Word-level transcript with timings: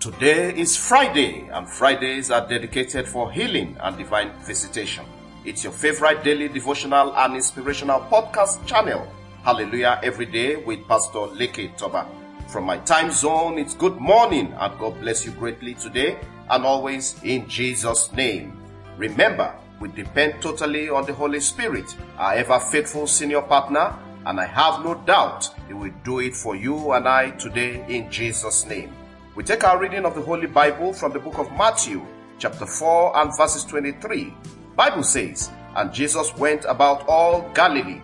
Today 0.00 0.58
is 0.58 0.78
Friday, 0.78 1.46
and 1.52 1.68
Fridays 1.68 2.30
are 2.30 2.48
dedicated 2.48 3.06
for 3.06 3.30
healing 3.30 3.76
and 3.80 3.98
divine 3.98 4.32
visitation. 4.46 5.04
It's 5.44 5.62
your 5.62 5.74
favorite 5.74 6.24
daily 6.24 6.48
devotional 6.48 7.14
and 7.14 7.34
inspirational 7.34 8.00
podcast 8.10 8.64
channel. 8.64 9.06
Hallelujah 9.44 10.00
every 10.02 10.24
day 10.24 10.56
with 10.56 10.88
Pastor 10.88 11.28
Leke 11.36 11.76
Toba. 11.76 12.08
From 12.48 12.64
my 12.64 12.78
time 12.78 13.10
zone, 13.10 13.58
it's 13.58 13.74
good 13.74 13.98
morning, 13.98 14.54
and 14.58 14.78
God 14.78 14.98
bless 15.02 15.26
you 15.26 15.32
greatly 15.32 15.74
today 15.74 16.18
and 16.48 16.64
always 16.64 17.22
in 17.22 17.46
Jesus' 17.46 18.10
name. 18.14 18.58
Remember, 18.96 19.54
we 19.80 19.90
depend 19.90 20.40
totally 20.40 20.88
on 20.88 21.04
the 21.04 21.12
Holy 21.12 21.40
Spirit, 21.40 21.94
our 22.16 22.32
ever 22.32 22.58
faithful 22.58 23.06
senior 23.06 23.42
partner, 23.42 23.94
and 24.24 24.40
I 24.40 24.46
have 24.46 24.82
no 24.82 24.94
doubt 24.94 25.50
He 25.68 25.74
will 25.74 25.92
do 26.04 26.20
it 26.20 26.34
for 26.34 26.56
you 26.56 26.92
and 26.92 27.06
I 27.06 27.32
today 27.32 27.84
in 27.86 28.10
Jesus' 28.10 28.64
name. 28.64 28.94
We 29.36 29.44
take 29.44 29.62
our 29.62 29.78
reading 29.78 30.04
of 30.04 30.16
the 30.16 30.22
Holy 30.22 30.48
Bible 30.48 30.92
from 30.92 31.12
the 31.12 31.20
book 31.20 31.38
of 31.38 31.52
Matthew, 31.52 32.04
chapter 32.40 32.66
4 32.66 33.16
and 33.16 33.36
verses 33.36 33.62
23. 33.62 34.34
Bible 34.74 35.04
says, 35.04 35.52
And 35.76 35.92
Jesus 35.92 36.34
went 36.36 36.64
about 36.64 37.06
all 37.06 37.48
Galilee, 37.54 38.00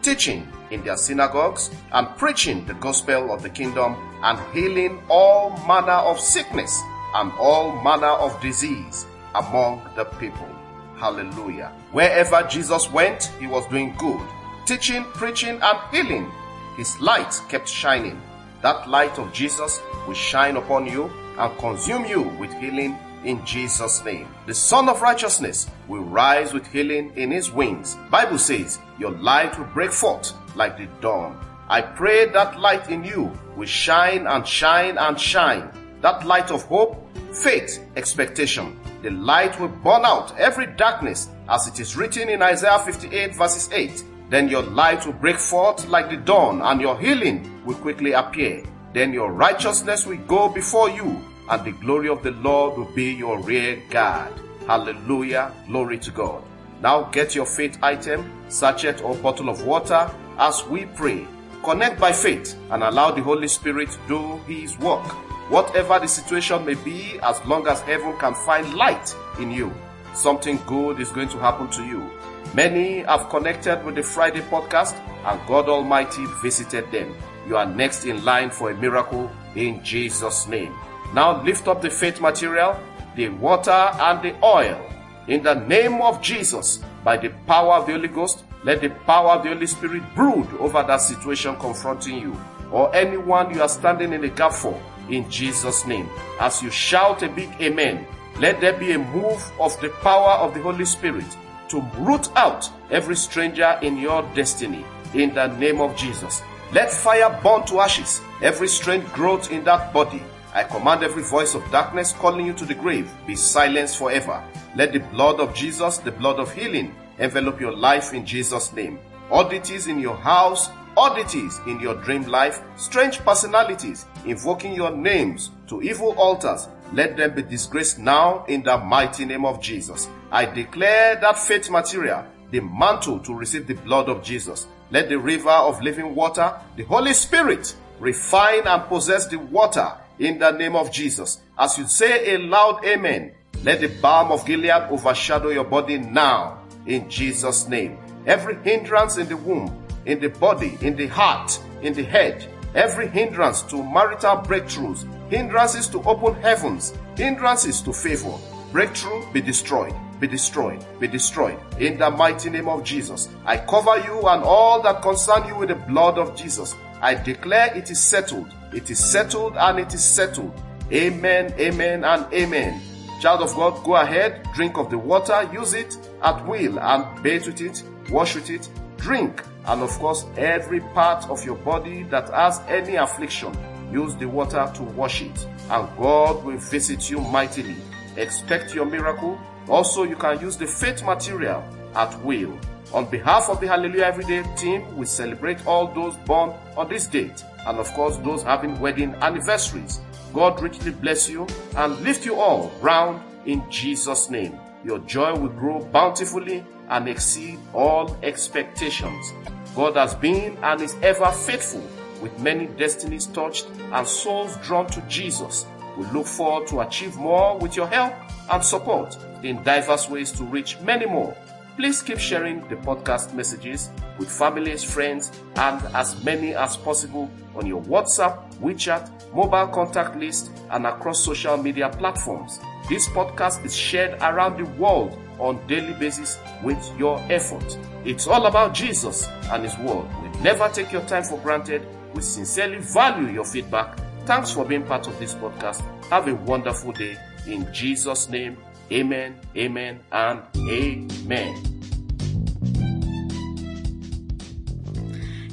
teaching 0.00 0.48
in 0.70 0.82
their 0.82 0.96
synagogues 0.96 1.70
and 1.92 2.08
preaching 2.16 2.64
the 2.64 2.72
gospel 2.74 3.30
of 3.30 3.42
the 3.42 3.50
kingdom 3.50 3.94
and 4.22 4.40
healing 4.54 5.02
all 5.10 5.50
manner 5.66 5.92
of 5.92 6.18
sickness 6.18 6.80
and 7.14 7.30
all 7.32 7.78
manner 7.82 8.06
of 8.06 8.40
disease 8.40 9.04
among 9.34 9.86
the 9.96 10.04
people. 10.04 10.48
Hallelujah. 10.96 11.72
Wherever 11.92 12.42
Jesus 12.44 12.90
went, 12.90 13.24
he 13.38 13.46
was 13.46 13.66
doing 13.66 13.94
good, 13.98 14.20
teaching, 14.64 15.04
preaching, 15.12 15.60
and 15.62 15.78
healing. 15.92 16.32
His 16.78 16.98
light 17.00 17.38
kept 17.50 17.68
shining 17.68 18.18
that 18.62 18.88
light 18.88 19.18
of 19.18 19.32
Jesus 19.32 19.80
will 20.06 20.14
shine 20.14 20.56
upon 20.56 20.86
you 20.86 21.10
and 21.38 21.58
consume 21.58 22.04
you 22.04 22.22
with 22.38 22.52
healing 22.54 22.96
in 23.24 23.44
Jesus 23.44 24.04
name. 24.04 24.28
The 24.46 24.54
Sun 24.54 24.88
of 24.88 25.02
Righteousness 25.02 25.68
will 25.88 26.02
rise 26.02 26.52
with 26.52 26.66
healing 26.66 27.12
in 27.16 27.30
his 27.30 27.50
wings. 27.50 27.96
Bible 28.10 28.38
says 28.38 28.78
your 28.98 29.12
light 29.12 29.58
will 29.58 29.66
break 29.66 29.92
forth 29.92 30.32
like 30.56 30.76
the 30.76 30.86
dawn. 31.00 31.38
I 31.68 31.82
pray 31.82 32.26
that 32.30 32.58
light 32.58 32.90
in 32.90 33.04
you 33.04 33.30
will 33.56 33.66
shine 33.66 34.26
and 34.26 34.46
shine 34.46 34.98
and 34.98 35.18
shine. 35.18 35.70
That 36.00 36.26
light 36.26 36.50
of 36.50 36.64
hope, 36.64 37.06
faith, 37.32 37.78
expectation. 37.96 38.78
The 39.02 39.10
light 39.10 39.58
will 39.60 39.68
burn 39.68 40.04
out 40.04 40.36
every 40.38 40.66
darkness 40.66 41.28
as 41.48 41.66
it 41.68 41.78
is 41.78 41.96
written 41.96 42.28
in 42.28 42.42
Isaiah 42.42 42.78
58 42.78 43.36
verses 43.36 43.70
8. 43.72 44.04
Then 44.30 44.48
your 44.48 44.62
light 44.62 45.04
will 45.04 45.12
break 45.14 45.38
forth 45.38 45.88
like 45.88 46.08
the 46.08 46.16
dawn, 46.16 46.62
and 46.62 46.80
your 46.80 46.98
healing 46.98 47.64
will 47.64 47.74
quickly 47.74 48.12
appear. 48.12 48.62
Then 48.94 49.12
your 49.12 49.32
righteousness 49.32 50.06
will 50.06 50.18
go 50.28 50.48
before 50.48 50.88
you, 50.88 51.20
and 51.50 51.64
the 51.64 51.72
glory 51.72 52.08
of 52.08 52.22
the 52.22 52.30
Lord 52.30 52.78
will 52.78 52.92
be 52.94 53.12
your 53.12 53.40
rear 53.40 53.82
guard. 53.90 54.32
Hallelujah. 54.68 55.52
Glory 55.66 55.98
to 55.98 56.12
God. 56.12 56.44
Now 56.80 57.02
get 57.10 57.34
your 57.34 57.44
faith 57.44 57.76
item, 57.82 58.30
sachet 58.48 59.02
or 59.02 59.16
bottle 59.16 59.48
of 59.48 59.66
water 59.66 60.08
as 60.38 60.64
we 60.66 60.86
pray. 60.86 61.26
Connect 61.64 62.00
by 62.00 62.12
faith 62.12 62.56
and 62.70 62.82
allow 62.84 63.10
the 63.10 63.22
Holy 63.22 63.48
Spirit 63.48 63.90
to 63.90 63.98
do 64.08 64.36
His 64.46 64.78
work. 64.78 65.04
Whatever 65.50 65.98
the 65.98 66.06
situation 66.06 66.64
may 66.64 66.74
be, 66.74 67.18
as 67.22 67.44
long 67.44 67.66
as 67.66 67.80
heaven 67.80 68.16
can 68.18 68.34
find 68.34 68.72
light 68.74 69.14
in 69.40 69.50
you, 69.50 69.74
something 70.14 70.58
good 70.66 71.00
is 71.00 71.10
going 71.10 71.28
to 71.30 71.38
happen 71.38 71.68
to 71.70 71.84
you. 71.84 72.08
Many 72.52 73.02
have 73.02 73.28
connected 73.28 73.84
with 73.84 73.94
the 73.94 74.02
Friday 74.02 74.40
podcast 74.40 74.98
and 75.24 75.40
God 75.46 75.68
Almighty 75.68 76.26
visited 76.42 76.90
them. 76.90 77.14
You 77.46 77.56
are 77.56 77.66
next 77.66 78.06
in 78.06 78.24
line 78.24 78.50
for 78.50 78.72
a 78.72 78.74
miracle 78.74 79.30
in 79.54 79.84
Jesus' 79.84 80.48
name. 80.48 80.74
Now 81.14 81.40
lift 81.44 81.68
up 81.68 81.80
the 81.80 81.90
faith 81.90 82.20
material, 82.20 82.76
the 83.14 83.28
water 83.28 83.70
and 83.70 84.20
the 84.20 84.34
oil. 84.44 84.84
In 85.28 85.44
the 85.44 85.54
name 85.54 86.02
of 86.02 86.20
Jesus, 86.22 86.80
by 87.04 87.16
the 87.18 87.30
power 87.46 87.74
of 87.74 87.86
the 87.86 87.92
Holy 87.92 88.08
Ghost, 88.08 88.42
let 88.64 88.80
the 88.80 88.90
power 88.90 89.30
of 89.30 89.44
the 89.44 89.50
Holy 89.50 89.68
Spirit 89.68 90.02
brood 90.16 90.48
over 90.58 90.82
that 90.82 91.00
situation 91.00 91.54
confronting 91.56 92.18
you 92.18 92.36
or 92.72 92.92
anyone 92.96 93.54
you 93.54 93.62
are 93.62 93.68
standing 93.68 94.12
in 94.12 94.22
the 94.22 94.28
gap 94.28 94.52
for 94.52 94.80
in 95.08 95.30
Jesus' 95.30 95.86
name. 95.86 96.08
As 96.40 96.60
you 96.64 96.70
shout 96.70 97.22
a 97.22 97.28
big 97.28 97.50
amen, 97.60 98.06
let 98.40 98.60
there 98.60 98.72
be 98.72 98.90
a 98.90 98.98
move 98.98 99.52
of 99.60 99.80
the 99.80 99.90
power 100.02 100.32
of 100.32 100.52
the 100.52 100.62
Holy 100.62 100.84
Spirit 100.84 101.26
to 101.70 101.80
root 101.98 102.28
out 102.36 102.68
every 102.90 103.16
stranger 103.16 103.78
in 103.82 103.96
your 103.96 104.22
destiny 104.34 104.84
in 105.14 105.34
the 105.34 105.46
name 105.56 105.80
of 105.80 105.96
Jesus. 105.96 106.42
Let 106.72 106.92
fire 106.92 107.40
burn 107.42 107.64
to 107.66 107.80
ashes 107.80 108.20
every 108.42 108.68
strange 108.68 109.04
growth 109.12 109.50
in 109.50 109.64
that 109.64 109.92
body. 109.92 110.22
I 110.54 110.64
command 110.64 111.02
every 111.02 111.22
voice 111.22 111.54
of 111.54 111.68
darkness 111.70 112.12
calling 112.12 112.46
you 112.46 112.52
to 112.54 112.64
the 112.64 112.74
grave 112.74 113.10
be 113.26 113.36
silenced 113.36 113.98
forever. 113.98 114.42
Let 114.76 114.92
the 114.92 114.98
blood 114.98 115.40
of 115.40 115.54
Jesus, 115.54 115.98
the 115.98 116.12
blood 116.12 116.38
of 116.38 116.52
healing, 116.52 116.94
envelop 117.18 117.60
your 117.60 117.74
life 117.74 118.12
in 118.12 118.24
Jesus' 118.24 118.72
name. 118.72 118.98
Oddities 119.30 119.86
in 119.86 120.00
your 120.00 120.16
house, 120.16 120.70
oddities 120.96 121.60
in 121.66 121.78
your 121.80 121.94
dream 122.02 122.24
life, 122.24 122.62
strange 122.76 123.18
personalities 123.20 124.06
invoking 124.26 124.74
your 124.74 124.90
names 124.90 125.50
to 125.68 125.82
evil 125.82 126.12
altars, 126.18 126.68
let 126.92 127.16
them 127.16 127.34
be 127.34 127.42
disgraced 127.42 127.98
now 127.98 128.44
in 128.46 128.62
the 128.62 128.76
mighty 128.78 129.24
name 129.24 129.44
of 129.44 129.60
Jesus. 129.60 130.08
I 130.30 130.46
declare 130.46 131.16
that 131.16 131.38
faith 131.38 131.70
material, 131.70 132.24
the 132.50 132.60
mantle 132.60 133.20
to 133.20 133.34
receive 133.34 133.66
the 133.66 133.74
blood 133.74 134.08
of 134.08 134.22
Jesus. 134.22 134.66
Let 134.90 135.08
the 135.08 135.18
river 135.18 135.50
of 135.50 135.82
living 135.82 136.14
water, 136.14 136.54
the 136.76 136.84
Holy 136.84 137.12
Spirit, 137.14 137.74
refine 138.00 138.66
and 138.66 138.84
possess 138.88 139.26
the 139.26 139.38
water 139.38 139.92
in 140.18 140.38
the 140.38 140.50
name 140.50 140.74
of 140.74 140.90
Jesus. 140.90 141.40
As 141.58 141.78
you 141.78 141.86
say 141.86 142.34
a 142.34 142.38
loud 142.38 142.84
amen, 142.84 143.32
let 143.62 143.80
the 143.80 143.88
balm 144.00 144.32
of 144.32 144.44
Gilead 144.46 144.90
overshadow 144.90 145.50
your 145.50 145.64
body 145.64 145.98
now 145.98 146.62
in 146.86 147.08
Jesus' 147.08 147.68
name. 147.68 147.98
Every 148.26 148.56
hindrance 148.62 149.16
in 149.16 149.28
the 149.28 149.36
womb, 149.36 149.86
in 150.06 150.18
the 150.18 150.28
body, 150.28 150.78
in 150.80 150.96
the 150.96 151.06
heart, 151.06 151.60
in 151.82 151.92
the 151.94 152.02
head, 152.02 152.46
every 152.74 153.08
hindrance 153.08 153.62
to 153.62 153.82
marital 153.82 154.36
breakthroughs, 154.38 155.06
hindrances 155.30 155.88
to 155.88 156.02
open 156.02 156.34
heavens, 156.42 156.92
hindrances 157.16 157.80
to 157.82 157.92
favor, 157.92 158.36
breakthrough 158.72 159.30
be 159.32 159.40
destroyed 159.40 159.94
be 160.20 160.26
destroyed, 160.26 160.84
be 161.00 161.08
destroyed. 161.08 161.58
In 161.78 161.98
the 161.98 162.10
mighty 162.10 162.50
name 162.50 162.68
of 162.68 162.84
Jesus, 162.84 163.30
I 163.46 163.56
cover 163.56 163.96
you 164.04 164.20
and 164.28 164.44
all 164.44 164.82
that 164.82 165.02
concern 165.02 165.48
you 165.48 165.56
with 165.56 165.70
the 165.70 165.74
blood 165.74 166.18
of 166.18 166.36
Jesus. 166.36 166.76
I 167.00 167.14
declare 167.14 167.74
it 167.74 167.90
is 167.90 168.00
settled. 168.00 168.52
It 168.74 168.90
is 168.90 168.98
settled 168.98 169.56
and 169.56 169.78
it 169.80 169.94
is 169.94 170.04
settled. 170.04 170.52
Amen, 170.92 171.54
amen, 171.58 172.04
and 172.04 172.32
amen. 172.32 172.82
Child 173.20 173.42
of 173.42 173.54
God, 173.54 173.82
go 173.84 173.96
ahead, 173.96 174.46
drink 174.54 174.76
of 174.76 174.90
the 174.90 174.98
water, 174.98 175.48
use 175.52 175.72
it 175.74 175.96
at 176.22 176.46
will 176.46 176.78
and 176.78 177.22
bathe 177.22 177.46
with 177.46 177.60
it, 177.60 177.82
wash 178.10 178.34
with 178.34 178.50
it, 178.50 178.68
drink, 178.96 179.42
and 179.66 179.82
of 179.82 179.90
course, 179.98 180.26
every 180.36 180.80
part 180.80 181.28
of 181.30 181.44
your 181.44 181.56
body 181.56 182.02
that 182.04 182.28
has 182.30 182.60
any 182.68 182.96
affliction, 182.96 183.52
use 183.92 184.14
the 184.16 184.26
water 184.26 184.70
to 184.74 184.82
wash 184.82 185.22
it, 185.22 185.46
and 185.70 185.88
God 185.96 186.44
will 186.44 186.58
visit 186.58 187.10
you 187.10 187.20
mightily. 187.20 187.76
Expect 188.16 188.74
your 188.74 188.86
miracle 188.86 189.38
also, 189.70 190.02
you 190.02 190.16
can 190.16 190.40
use 190.40 190.56
the 190.56 190.66
faith 190.66 191.04
material 191.04 191.62
at 191.94 192.20
will. 192.24 192.58
On 192.92 193.08
behalf 193.08 193.48
of 193.48 193.60
the 193.60 193.68
Hallelujah 193.68 194.04
Everyday 194.04 194.42
team, 194.56 194.96
we 194.96 195.06
celebrate 195.06 195.64
all 195.64 195.86
those 195.94 196.16
born 196.26 196.52
on 196.76 196.88
this 196.88 197.06
date 197.06 197.44
and 197.66 197.78
of 197.78 197.86
course 197.92 198.16
those 198.18 198.42
having 198.42 198.80
wedding 198.80 199.14
anniversaries. 199.16 200.00
God 200.34 200.60
richly 200.60 200.90
bless 200.90 201.28
you 201.28 201.46
and 201.76 202.00
lift 202.00 202.24
you 202.26 202.34
all 202.34 202.72
round 202.80 203.22
in 203.46 203.62
Jesus' 203.70 204.28
name. 204.28 204.58
Your 204.84 204.98
joy 205.00 205.34
will 205.34 205.50
grow 205.50 205.84
bountifully 205.84 206.64
and 206.88 207.08
exceed 207.08 207.60
all 207.72 208.16
expectations. 208.24 209.32
God 209.76 209.94
has 209.94 210.16
been 210.16 210.56
and 210.64 210.80
is 210.80 210.96
ever 211.02 211.30
faithful 211.30 211.86
with 212.20 212.38
many 212.38 212.66
destinies 212.66 213.26
touched 213.26 213.66
and 213.92 214.06
souls 214.06 214.56
drawn 214.58 214.86
to 214.88 215.00
Jesus. 215.02 215.66
We 215.96 216.06
look 216.06 216.26
forward 216.26 216.68
to 216.68 216.80
achieve 216.80 217.16
more 217.16 217.58
with 217.58 217.76
your 217.76 217.86
help 217.86 218.14
and 218.50 218.64
support 218.64 219.16
in 219.42 219.62
diverse 219.62 220.08
ways 220.08 220.30
to 220.32 220.44
reach 220.44 220.78
many 220.80 221.06
more. 221.06 221.36
Please 221.76 222.02
keep 222.02 222.18
sharing 222.18 222.60
the 222.68 222.76
podcast 222.76 223.32
messages 223.32 223.90
with 224.18 224.30
families, 224.30 224.84
friends, 224.84 225.32
and 225.56 225.82
as 225.94 226.22
many 226.24 226.54
as 226.54 226.76
possible 226.76 227.30
on 227.54 227.64
your 227.66 227.80
WhatsApp, 227.82 228.52
WeChat, 228.56 229.34
mobile 229.34 229.68
contact 229.68 230.16
list, 230.16 230.50
and 230.70 230.86
across 230.86 231.24
social 231.24 231.56
media 231.56 231.88
platforms. 231.88 232.60
This 232.88 233.08
podcast 233.08 233.64
is 233.64 233.74
shared 233.74 234.20
around 234.20 234.58
the 234.58 234.70
world 234.72 235.18
on 235.38 235.66
daily 235.66 235.94
basis 235.94 236.38
with 236.62 236.78
your 236.98 237.18
effort. 237.30 237.78
It's 238.04 238.26
all 238.26 238.46
about 238.46 238.74
Jesus 238.74 239.26
and 239.50 239.62
His 239.62 239.76
Word. 239.78 240.06
We 240.22 240.40
never 240.40 240.68
take 240.68 240.92
your 240.92 241.02
time 241.02 241.24
for 241.24 241.38
granted. 241.38 241.86
We 242.14 242.22
sincerely 242.22 242.78
value 242.78 243.32
your 243.32 243.44
feedback. 243.44 243.98
Thanks 244.26 244.50
for 244.50 244.64
being 244.64 244.84
part 244.84 245.06
of 245.06 245.18
this 245.18 245.34
podcast. 245.34 245.82
Have 246.06 246.28
a 246.28 246.34
wonderful 246.34 246.92
day. 246.92 247.16
In 247.46 247.72
Jesus' 247.72 248.28
name, 248.28 248.56
Amen, 248.92 249.38
amen, 249.56 250.00
and 250.10 250.42
amen. 250.58 251.54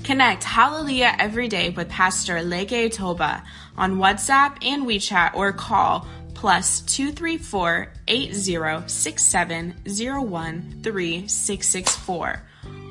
Connect 0.03 0.43
Hallelujah 0.43 1.15
every 1.19 1.47
day 1.47 1.69
with 1.69 1.87
Pastor 1.89 2.37
Leke 2.37 2.91
Toba 2.91 3.43
on 3.77 3.97
WhatsApp 3.97 4.57
and 4.65 4.87
WeChat 4.87 5.35
or 5.35 5.53
call 5.53 6.07
plus 6.33 6.81
234 6.81 7.93
8067 8.07 9.75
3664 9.85 12.43